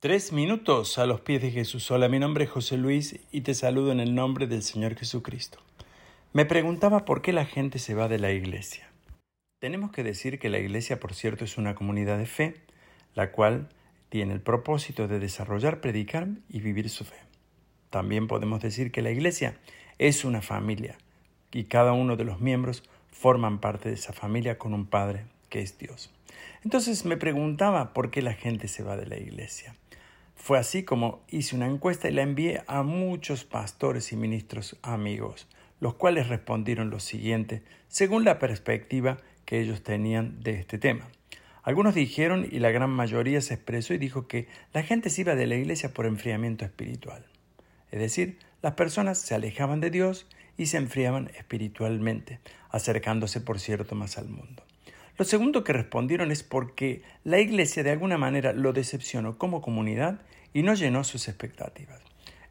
Tres 0.00 0.32
minutos 0.32 0.96
a 0.98 1.06
los 1.06 1.22
pies 1.22 1.42
de 1.42 1.50
Jesús. 1.50 1.90
Hola, 1.90 2.08
mi 2.08 2.20
nombre 2.20 2.44
es 2.44 2.50
José 2.50 2.76
Luis 2.76 3.18
y 3.32 3.40
te 3.40 3.52
saludo 3.52 3.90
en 3.90 3.98
el 3.98 4.14
nombre 4.14 4.46
del 4.46 4.62
Señor 4.62 4.94
Jesucristo. 4.94 5.58
Me 6.32 6.44
preguntaba 6.44 7.04
por 7.04 7.20
qué 7.20 7.32
la 7.32 7.44
gente 7.44 7.80
se 7.80 7.96
va 7.96 8.06
de 8.06 8.20
la 8.20 8.30
iglesia. 8.30 8.88
Tenemos 9.58 9.90
que 9.90 10.04
decir 10.04 10.38
que 10.38 10.50
la 10.50 10.60
iglesia, 10.60 11.00
por 11.00 11.14
cierto, 11.14 11.44
es 11.44 11.58
una 11.58 11.74
comunidad 11.74 12.16
de 12.16 12.26
fe, 12.26 12.54
la 13.16 13.32
cual 13.32 13.70
tiene 14.08 14.34
el 14.34 14.40
propósito 14.40 15.08
de 15.08 15.18
desarrollar, 15.18 15.80
predicar 15.80 16.28
y 16.48 16.60
vivir 16.60 16.90
su 16.90 17.04
fe. 17.04 17.18
También 17.90 18.28
podemos 18.28 18.62
decir 18.62 18.92
que 18.92 19.02
la 19.02 19.10
iglesia 19.10 19.58
es 19.98 20.24
una 20.24 20.42
familia 20.42 20.96
y 21.50 21.64
cada 21.64 21.92
uno 21.92 22.14
de 22.14 22.22
los 22.22 22.40
miembros 22.40 22.84
forman 23.10 23.58
parte 23.58 23.88
de 23.88 23.96
esa 23.96 24.12
familia 24.12 24.58
con 24.58 24.74
un 24.74 24.86
Padre 24.86 25.24
que 25.48 25.58
es 25.58 25.76
Dios. 25.76 26.12
Entonces 26.62 27.04
me 27.04 27.16
preguntaba 27.16 27.92
por 27.92 28.12
qué 28.12 28.22
la 28.22 28.34
gente 28.34 28.68
se 28.68 28.84
va 28.84 28.96
de 28.96 29.06
la 29.06 29.18
iglesia. 29.18 29.74
Fue 30.38 30.56
así 30.56 30.82
como 30.82 31.20
hice 31.28 31.56
una 31.56 31.66
encuesta 31.66 32.08
y 32.08 32.12
la 32.12 32.22
envié 32.22 32.62
a 32.68 32.82
muchos 32.82 33.44
pastores 33.44 34.12
y 34.12 34.16
ministros 34.16 34.78
amigos, 34.80 35.46
los 35.78 35.94
cuales 35.94 36.28
respondieron 36.28 36.88
lo 36.88 37.00
siguiente, 37.00 37.62
según 37.88 38.24
la 38.24 38.38
perspectiva 38.38 39.18
que 39.44 39.60
ellos 39.60 39.82
tenían 39.82 40.42
de 40.42 40.52
este 40.52 40.78
tema. 40.78 41.08
Algunos 41.64 41.94
dijeron, 41.94 42.48
y 42.50 42.60
la 42.60 42.70
gran 42.70 42.88
mayoría 42.88 43.42
se 43.42 43.54
expresó 43.54 43.92
y 43.92 43.98
dijo 43.98 44.26
que 44.26 44.48
la 44.72 44.82
gente 44.82 45.10
se 45.10 45.20
iba 45.20 45.34
de 45.34 45.46
la 45.46 45.56
iglesia 45.56 45.92
por 45.92 46.06
enfriamiento 46.06 46.64
espiritual. 46.64 47.26
Es 47.90 48.00
decir, 48.00 48.38
las 48.62 48.72
personas 48.72 49.18
se 49.18 49.34
alejaban 49.34 49.80
de 49.80 49.90
Dios 49.90 50.26
y 50.56 50.66
se 50.66 50.78
enfriaban 50.78 51.30
espiritualmente, 51.36 52.40
acercándose, 52.70 53.42
por 53.42 53.60
cierto, 53.60 53.94
más 53.94 54.16
al 54.16 54.28
mundo. 54.28 54.62
Lo 55.18 55.24
segundo 55.24 55.64
que 55.64 55.72
respondieron 55.72 56.30
es 56.30 56.44
porque 56.44 57.02
la 57.24 57.40
Iglesia 57.40 57.82
de 57.82 57.90
alguna 57.90 58.18
manera 58.18 58.52
lo 58.52 58.72
decepcionó 58.72 59.36
como 59.36 59.60
comunidad 59.60 60.20
y 60.54 60.62
no 60.62 60.74
llenó 60.74 61.02
sus 61.02 61.26
expectativas. 61.26 62.00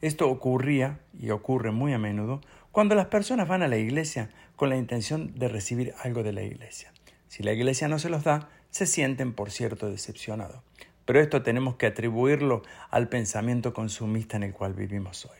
Esto 0.02 0.30
ocurría 0.30 0.99
y 1.18 1.29
ocurre 1.29 1.71
muy 1.71 1.93
a 1.93 1.98
menudo 1.98 2.41
cuando 2.74 2.93
las 2.93 3.07
personas 3.07 3.48
van 3.48 3.63
a 3.63 3.70
la 3.70 3.77
iglesia 3.77 4.29
con 4.57 4.70
la 4.70 4.76
intención 4.76 5.34
de 5.35 5.48
recibir 5.48 5.93
algo 6.04 6.24
de 6.24 6.34
la 6.34 6.43
iglesia. 6.43 6.91
Si 7.29 7.41
la 7.41 7.54
iglesia 7.54 7.87
no 7.87 7.99
se 7.99 8.09
los 8.09 8.24
da, 8.24 8.49
se 8.70 8.85
sienten, 8.85 9.34
por 9.34 9.49
cierto, 9.49 9.90
decepcionados. 9.90 10.62
Pero 11.05 11.21
esto 11.21 11.41
tenemos 11.41 11.77
que 11.77 11.87
atribuirlo 11.87 12.63
al 12.91 13.07
pensamiento 13.07 13.74
consumista 13.74 14.35
en 14.35 14.43
el 14.43 14.54
cual 14.54 14.74
vivimos 14.74 15.26
hoy. 15.26 15.37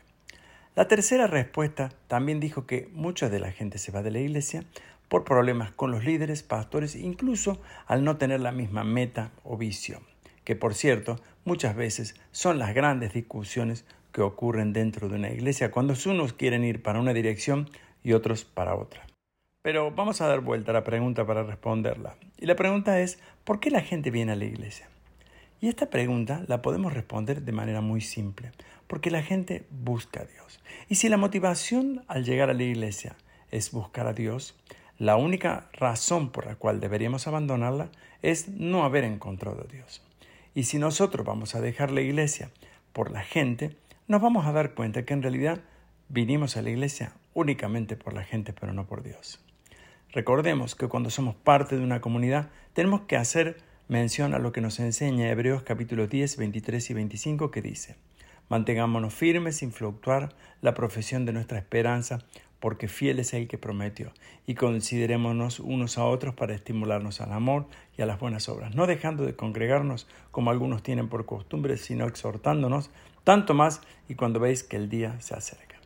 La 0.76 0.88
tercera 0.88 1.28
respuesta 1.28 1.92
también 2.08 2.40
dijo 2.40 2.66
que 2.66 2.88
mucha 2.94 3.30
de 3.30 3.40
la 3.40 3.52
gente 3.52 3.80
se 3.80 3.92
va 3.92 4.02
de 4.02 4.12
la 4.12 4.20
iglesia 4.20 4.64
por 5.08 5.24
problemas 5.24 5.72
con 5.72 5.92
los 5.92 6.04
líderes, 6.04 6.44
pastores, 6.44 6.96
incluso 6.96 7.62
al 7.86 8.04
no 8.04 8.18
tener 8.18 8.40
la 8.40 8.52
misma 8.52 8.84
meta 8.84 9.32
o 9.44 9.58
visión, 9.58 10.04
que 10.44 10.56
por 10.56 10.74
cierto 10.74 11.20
muchas 11.46 11.76
veces 11.76 12.16
son 12.32 12.60
las 12.60 12.74
grandes 12.74 13.14
discusiones 13.14 13.86
que 14.12 14.22
ocurren 14.22 14.74
dentro 14.74 15.10
de 15.10 15.16
una 15.16 15.30
iglesia 15.30 15.72
cuando 15.72 15.94
unos 16.06 16.34
quieren 16.34 16.64
ir 16.64 16.82
para 16.82 17.00
una 17.00 17.14
dirección 17.14 17.70
y 18.04 18.14
otros 18.14 18.46
para 18.46 18.76
otra. 18.76 19.06
Pero 19.62 19.92
vamos 19.92 20.22
a 20.22 20.28
dar 20.28 20.42
vuelta 20.42 20.72
a 20.72 20.74
la 20.74 20.84
pregunta 20.84 21.26
para 21.26 21.44
responderla. 21.44 22.16
Y 22.38 22.46
la 22.46 22.56
pregunta 22.56 23.00
es, 23.02 23.20
¿por 23.44 23.60
qué 23.60 23.70
la 23.70 23.82
gente 23.82 24.12
viene 24.12 24.32
a 24.32 24.36
la 24.36 24.46
iglesia? 24.46 24.88
Y 25.60 25.68
esta 25.68 25.90
pregunta 25.90 26.44
la 26.48 26.62
podemos 26.62 26.94
responder 26.94 27.42
de 27.42 27.52
manera 27.52 27.82
muy 27.82 28.02
simple, 28.02 28.52
porque 28.88 29.12
la 29.12 29.24
gente 29.24 29.66
busca 29.70 30.22
a 30.22 30.26
Dios. 30.26 30.62
Y 30.88 30.96
si 30.96 31.10
la 31.10 31.18
motivación 31.18 32.04
al 32.08 32.24
llegar 32.24 32.50
a 32.50 32.54
la 32.54 32.64
iglesia 32.64 33.16
es 33.52 33.72
buscar 33.72 34.08
a 34.08 34.14
Dios, 34.14 34.56
la 34.98 35.16
única 35.16 35.70
razón 35.74 36.32
por 36.32 36.46
la 36.46 36.56
cual 36.56 36.80
deberíamos 36.80 37.28
abandonarla 37.28 37.90
es 38.22 38.50
no 38.50 38.84
haber 38.84 39.04
encontrado 39.04 39.62
a 39.62 39.72
Dios. 39.72 40.02
Y 40.56 40.64
si 40.64 40.80
nosotros 40.80 41.26
vamos 41.26 41.54
a 41.54 41.62
dejar 41.62 41.92
la 41.92 42.02
iglesia 42.02 42.50
por 42.94 43.12
la 43.12 43.22
gente, 43.22 43.78
nos 44.08 44.22
vamos 44.22 44.48
a 44.48 44.52
dar 44.52 44.74
cuenta 44.74 45.06
que 45.06 45.14
en 45.14 45.22
realidad 45.22 45.60
vinimos 46.10 46.58
a 46.58 46.62
la 46.62 46.72
iglesia 46.72 47.14
únicamente 47.34 47.96
por 47.96 48.14
la 48.14 48.24
gente, 48.24 48.54
pero 48.54 48.74
no 48.74 48.88
por 48.88 49.04
Dios. 49.04 49.40
Recordemos 50.12 50.74
que 50.74 50.88
cuando 50.88 51.12
somos 51.12 51.36
parte 51.36 51.78
de 51.78 51.84
una 51.84 52.02
comunidad 52.02 52.50
tenemos 52.74 53.02
que 53.02 53.18
hacer 53.18 53.58
mención 53.88 54.34
a 54.34 54.40
lo 54.40 54.52
que 54.52 54.62
nos 54.62 54.80
enseña 54.80 55.30
Hebreos 55.30 55.62
capítulo 55.62 56.08
10, 56.08 56.38
23 56.38 56.90
y 56.90 56.94
25 56.94 57.52
que 57.52 57.62
dice, 57.62 57.98
Mantengámonos 58.50 59.14
firmes 59.14 59.58
sin 59.58 59.74
fluctuar 59.74 60.30
la 60.62 60.74
profesión 60.74 61.26
de 61.26 61.34
nuestra 61.34 61.58
esperanza, 61.58 62.20
porque 62.60 62.88
fiel 62.88 63.20
es 63.20 63.34
el 63.34 63.48
que 63.48 63.58
prometió, 63.58 64.12
y 64.46 64.56
considerémonos 64.56 65.60
unos 65.60 65.98
a 65.98 66.06
otros 66.06 66.34
para 66.34 66.56
estimularnos 66.56 67.22
al 67.22 67.32
amor 67.34 67.68
y 67.98 68.02
a 68.02 68.06
las 68.06 68.20
buenas 68.20 68.50
obras, 68.50 68.76
no 68.76 68.88
dejando 68.88 69.26
de 69.26 69.36
congregarnos 69.36 70.08
como 70.32 70.52
algunos 70.52 70.84
tienen 70.84 71.10
por 71.10 71.26
costumbre, 71.26 71.78
sino 71.78 72.08
exhortándonos, 72.08 72.90
tanto 73.24 73.54
más 73.54 73.82
y 74.08 74.16
cuando 74.16 74.40
veis 74.40 74.64
que 74.64 74.78
el 74.78 74.90
día 74.90 75.20
se 75.20 75.36
acerca. 75.36 75.78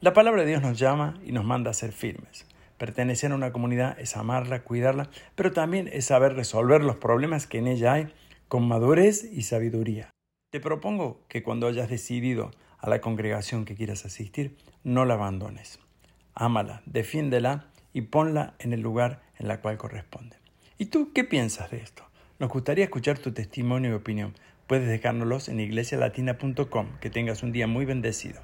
La 0.00 0.12
palabra 0.12 0.42
de 0.42 0.48
Dios 0.48 0.62
nos 0.62 0.78
llama 0.78 1.18
y 1.24 1.32
nos 1.32 1.44
manda 1.44 1.70
a 1.70 1.74
ser 1.74 1.92
firmes. 1.92 2.46
Pertenecer 2.78 3.32
a 3.32 3.34
una 3.34 3.52
comunidad 3.52 3.98
es 3.98 4.16
amarla, 4.16 4.62
cuidarla, 4.62 5.08
pero 5.34 5.52
también 5.52 5.88
es 5.90 6.06
saber 6.06 6.34
resolver 6.34 6.84
los 6.84 6.96
problemas 6.96 7.46
que 7.46 7.58
en 7.58 7.66
ella 7.66 7.94
hay 7.94 8.12
con 8.48 8.68
madurez 8.68 9.24
y 9.24 9.42
sabiduría. 9.42 10.10
Te 10.52 10.60
propongo 10.60 11.20
que 11.28 11.42
cuando 11.42 11.66
hayas 11.66 11.88
decidido 11.88 12.50
a 12.78 12.90
la 12.90 13.00
congregación 13.00 13.64
que 13.64 13.74
quieras 13.74 14.04
asistir, 14.04 14.56
no 14.84 15.06
la 15.06 15.14
abandones 15.14 15.80
ámala, 16.36 16.82
defiéndela 16.86 17.66
y 17.92 18.02
ponla 18.02 18.54
en 18.60 18.72
el 18.72 18.80
lugar 18.80 19.22
en 19.38 19.48
la 19.48 19.60
cual 19.60 19.78
corresponde. 19.78 20.36
¿Y 20.78 20.86
tú 20.86 21.12
qué 21.12 21.24
piensas 21.24 21.70
de 21.70 21.78
esto? 21.78 22.04
Nos 22.38 22.50
gustaría 22.50 22.84
escuchar 22.84 23.18
tu 23.18 23.32
testimonio 23.32 23.90
y 23.90 23.94
opinión. 23.94 24.34
Puedes 24.66 24.88
dejárnoslos 24.88 25.48
en 25.48 25.58
iglesialatina.com. 25.58 26.98
Que 27.00 27.10
tengas 27.10 27.42
un 27.42 27.52
día 27.52 27.66
muy 27.66 27.86
bendecido. 27.86 28.40